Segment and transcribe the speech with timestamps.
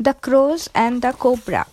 [0.00, 1.66] The Crows and the Cobra.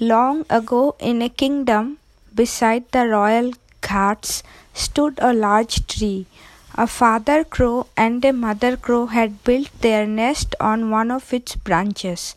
[0.00, 1.98] Long ago, in a kingdom
[2.34, 4.42] beside the royal ghats,
[4.74, 6.26] stood a large tree.
[6.74, 11.54] A father crow and a mother crow had built their nest on one of its
[11.54, 12.34] branches.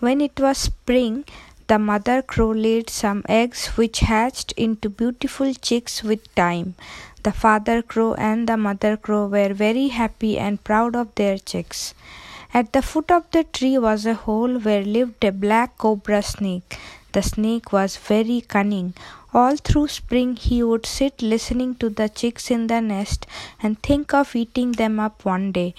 [0.00, 1.24] When it was spring,
[1.66, 6.74] the mother crow laid some eggs which hatched into beautiful chicks with time.
[7.22, 11.94] The father crow and the mother crow were very happy and proud of their chicks.
[12.58, 16.78] At the foot of the tree was a hole where lived a black cobra snake.
[17.10, 18.94] The snake was very cunning.
[19.32, 23.26] All through spring he would sit listening to the chicks in the nest
[23.60, 25.74] and think of eating them up one day.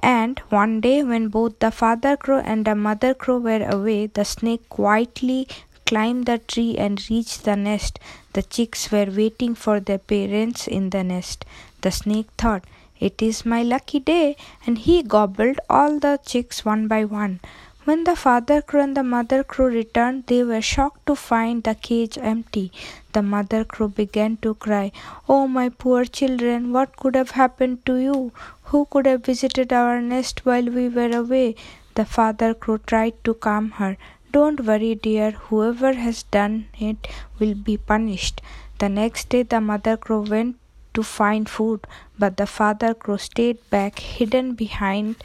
[0.00, 4.26] And one day, when both the father crow and the mother crow were away, the
[4.26, 5.48] snake quietly
[5.86, 7.98] climbed the tree and reached the nest.
[8.34, 11.46] The chicks were waiting for their parents in the nest.
[11.80, 12.64] The snake thought,
[13.08, 17.40] it is my lucky day, and he gobbled all the chicks one by one.
[17.84, 21.74] When the father crow and the mother crow returned, they were shocked to find the
[21.74, 22.70] cage empty.
[23.12, 24.92] The mother crow began to cry,
[25.28, 28.30] Oh, my poor children, what could have happened to you?
[28.66, 31.56] Who could have visited our nest while we were away?
[31.96, 33.96] The father crow tried to calm her.
[34.30, 37.08] Don't worry, dear, whoever has done it
[37.40, 38.40] will be punished.
[38.78, 40.56] The next day, the mother crow went
[40.94, 41.86] to find food,
[42.18, 45.16] but the father crow stayed back, hidden behind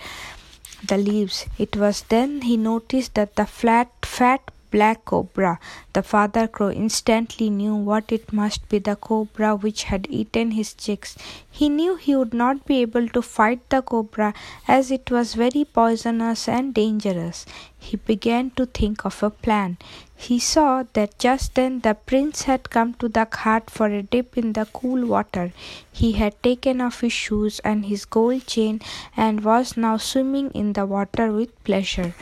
[0.85, 1.45] the leaves.
[1.57, 5.59] It was then he noticed that the flat, fat black cobra.
[5.93, 10.73] The father crow instantly knew what it must be the cobra which had eaten his
[10.73, 11.15] chicks.
[11.49, 14.33] He knew he would not be able to fight the cobra
[14.67, 17.45] as it was very poisonous and dangerous.
[17.79, 19.77] He began to think of a plan.
[20.15, 24.37] He saw that just then the prince had come to the ghat for a dip
[24.37, 25.51] in the cool water.
[25.91, 28.81] He had taken off his shoes and his gold chain
[29.15, 32.13] and was now swimming in the water with pleasure.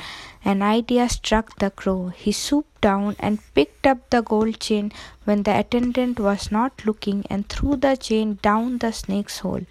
[0.46, 2.10] An idea struck the crow.
[2.10, 4.92] He swooped down and picked up the gold chain
[5.24, 9.66] when the attendant was not looking and threw the chain down the snake's hole.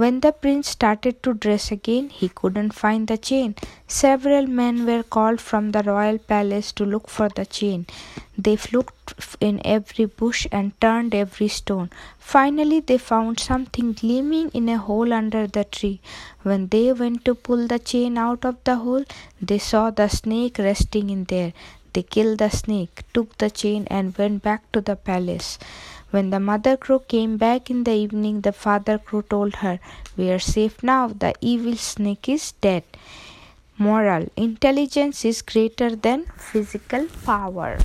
[0.00, 3.56] When the prince started to dress again, he couldn't find the chain.
[3.88, 7.84] Several men were called from the royal palace to look for the chain.
[8.38, 11.90] They looked in every bush and turned every stone.
[12.20, 16.00] Finally, they found something gleaming in a hole under the tree.
[16.44, 19.04] When they went to pull the chain out of the hole,
[19.42, 21.52] they saw the snake resting in there.
[21.92, 25.58] They killed the snake, took the chain, and went back to the palace.
[26.10, 29.78] When the mother crow came back in the evening, the father crow told her,
[30.16, 32.84] We are safe now, the evil snake is dead.
[33.76, 37.78] Moral Intelligence is greater than physical power.